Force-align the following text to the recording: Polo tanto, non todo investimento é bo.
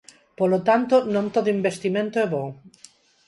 Polo 0.39 0.59
tanto, 0.67 0.95
non 1.13 1.25
todo 1.35 1.53
investimento 1.57 2.15
é 2.25 2.27
bo. 2.33 2.45